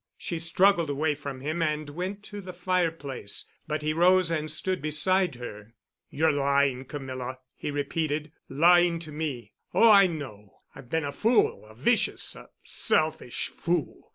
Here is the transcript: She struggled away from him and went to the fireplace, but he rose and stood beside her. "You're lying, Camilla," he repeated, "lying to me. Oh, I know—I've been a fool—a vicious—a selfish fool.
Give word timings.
She 0.17 0.39
struggled 0.39 0.89
away 0.89 1.13
from 1.13 1.41
him 1.41 1.61
and 1.61 1.87
went 1.91 2.23
to 2.23 2.41
the 2.41 2.53
fireplace, 2.53 3.47
but 3.67 3.83
he 3.83 3.93
rose 3.93 4.31
and 4.31 4.49
stood 4.49 4.81
beside 4.81 5.35
her. 5.35 5.75
"You're 6.09 6.31
lying, 6.31 6.85
Camilla," 6.85 7.37
he 7.55 7.69
repeated, 7.69 8.31
"lying 8.49 8.97
to 8.97 9.11
me. 9.11 9.53
Oh, 9.75 9.91
I 9.91 10.07
know—I've 10.07 10.89
been 10.89 11.05
a 11.05 11.11
fool—a 11.11 11.75
vicious—a 11.75 12.49
selfish 12.63 13.49
fool. 13.49 14.09